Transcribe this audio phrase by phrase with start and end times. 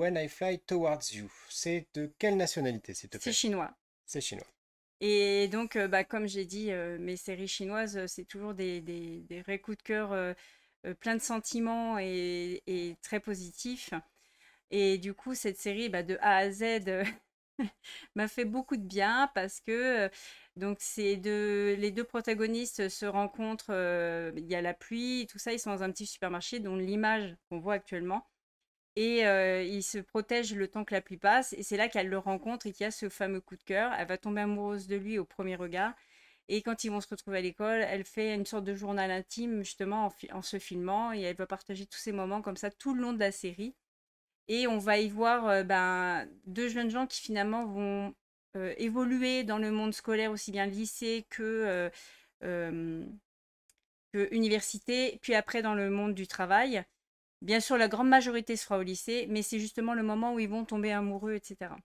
[0.00, 1.30] When I Fly Towards You.
[1.50, 3.32] C'est de quelle nationalité, s'il te plaît?
[3.32, 3.70] C'est chinois.
[4.06, 4.46] C'est chinois.
[5.02, 8.80] Et donc, euh, bah, comme j'ai dit, euh, mes séries chinoises, euh, c'est toujours des,
[8.80, 10.32] des, des vrais coups de cœur euh,
[11.00, 13.90] plein de sentiments et, et très positifs.
[14.70, 16.64] Et du coup, cette série, bah, de A à Z,
[18.14, 20.08] m'a fait beaucoup de bien parce que
[20.56, 23.70] donc c'est de les deux protagonistes se rencontrent.
[24.34, 25.52] Il y a la pluie, tout ça.
[25.52, 28.26] Ils sont dans un petit supermarché, dont l'image qu'on voit actuellement.
[29.00, 31.54] Et euh, ils se protègent le temps que la pluie passe.
[31.54, 33.94] Et c'est là qu'elle le rencontre et qu'il y a ce fameux coup de cœur.
[33.98, 35.94] Elle va tomber amoureuse de lui au premier regard.
[36.48, 39.62] Et quand ils vont se retrouver à l'école, elle fait une sorte de journal intime,
[39.62, 41.14] justement, en, se filmant.
[41.14, 43.74] Et elle va partager tous ces moments comme ça tout le long de la série.
[44.48, 48.14] Et on va y voir euh, ben, deux jeunes gens qui finalement vont
[48.56, 51.90] euh, évoluer dans le monde scolaire, aussi bien lycée que
[54.12, 56.84] université, puis après dans le monde du travail.
[57.42, 60.38] Bien sûr, la grande majorité se fera au lycée, mais c'est justement le moment où
[60.40, 61.76] ils vont tomber amoureux, etc.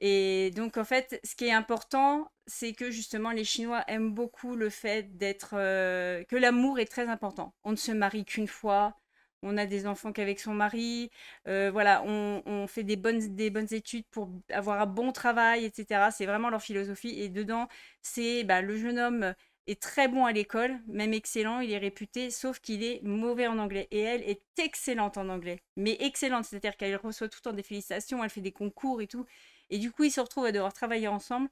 [0.00, 4.56] Et donc, en fait, ce qui est important, c'est que justement, les Chinois aiment beaucoup
[4.56, 5.50] le fait d'être...
[5.54, 7.54] euh, que l'amour est très important.
[7.64, 8.96] On ne se marie qu'une fois,
[9.42, 11.10] on a des enfants qu'avec son mari,
[11.48, 15.64] euh, voilà, on, on fait des bonnes, des bonnes études pour avoir un bon travail,
[15.66, 16.10] etc.
[16.10, 17.20] C'est vraiment leur philosophie.
[17.20, 17.68] Et dedans,
[18.02, 19.34] c'est bah, le jeune homme
[19.76, 23.88] très bon à l'école, même excellent, il est réputé, sauf qu'il est mauvais en anglais.
[23.90, 27.62] Et elle est excellente en anglais, mais excellente, c'est-à-dire qu'elle reçoit tout le temps des
[27.62, 29.26] félicitations, elle fait des concours et tout.
[29.70, 31.48] Et du coup, ils se retrouvent à devoir travailler ensemble.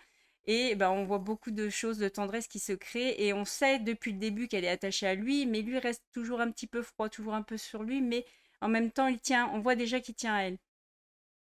[0.47, 3.22] Et ben, on voit beaucoup de choses de tendresse qui se créent.
[3.22, 6.41] Et on sait depuis le début qu'elle est attachée à lui, mais lui reste toujours
[6.41, 8.00] un petit peu froid, toujours un peu sur lui.
[8.00, 8.25] Mais
[8.60, 10.58] en même temps, il tient, on voit déjà qu'il tient à elle.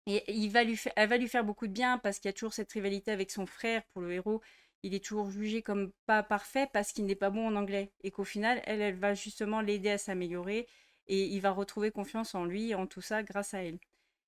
[0.07, 2.33] Et il va lui elle va lui faire beaucoup de bien parce qu'il y a
[2.33, 4.41] toujours cette rivalité avec son frère pour le héros.
[4.83, 7.93] Il est toujours jugé comme pas parfait parce qu'il n'est pas bon en anglais.
[8.03, 10.67] Et qu'au final, elle, elle va justement l'aider à s'améliorer.
[11.09, 13.79] Et il va retrouver confiance en lui, en tout ça, grâce à elle.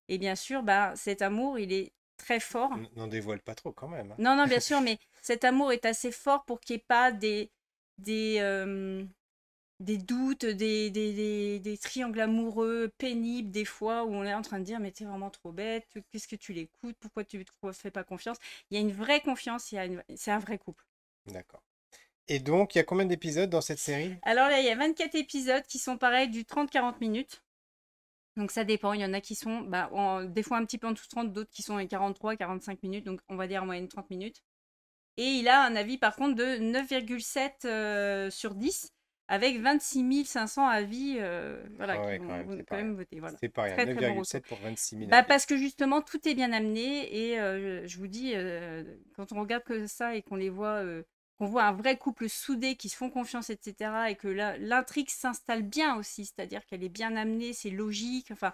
[0.07, 2.71] Et bien sûr, bah, cet amour, il est très fort.
[2.95, 4.11] N'en dévoile pas trop quand même.
[4.11, 4.15] hein.
[4.19, 7.11] Non, non, bien sûr, mais cet amour est assez fort pour qu'il n'y ait pas
[7.11, 7.51] des,
[7.97, 9.03] des, euh,
[9.85, 14.41] des doutes, des, des, des, des triangles amoureux pénibles, des fois où on est en
[14.41, 17.71] train de dire, mais t'es vraiment trop bête, qu'est-ce que tu l'écoutes, pourquoi tu ne
[17.73, 18.37] fais pas confiance?
[18.71, 20.83] Il y a une vraie confiance, une- c'est un vrai couple.
[21.27, 21.61] D'accord.
[22.27, 24.15] Et donc, il y a combien d'épisodes dans cette série?
[24.23, 27.43] Alors là, il y a 24 épisodes qui sont pareils du 30-40 minutes.
[28.37, 30.77] Donc ça dépend, il y en a qui sont bah, en- des fois un petit
[30.77, 33.63] peu en dessous de 30, d'autres qui sont à 43-45 minutes, donc on va dire
[33.63, 34.43] en moyenne 30 minutes.
[35.17, 38.94] Et il a un avis par contre de 9,7 euh, sur 10,
[39.27, 42.75] avec 26 500 avis euh, voilà, Ah ouais, qui quand vont même, vont c'est quand
[42.77, 42.95] même rien.
[42.95, 43.19] voter.
[43.19, 43.37] Voilà.
[43.39, 43.73] C'est pas rien.
[43.73, 47.31] Très, très bon 9,7 pour 26 000 Bah, parce que justement, tout est bien amené
[47.31, 48.83] et euh, je vous dis, euh,
[49.15, 51.03] quand on regarde que ça et qu'on les voit, euh,
[51.37, 54.09] qu'on voit un vrai couple soudé qui se font confiance, etc.
[54.09, 58.53] et que l'intrigue s'installe bien aussi, c'est-à-dire qu'elle est bien amenée, c'est logique, enfin,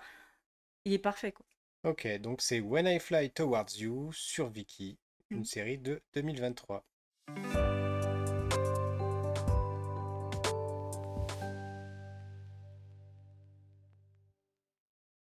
[0.85, 1.45] il est parfait quoi.
[1.83, 4.97] Ok, donc c'est When I Fly Towards You sur Viki,
[5.31, 5.45] une Mm.
[5.45, 6.83] série de 2023.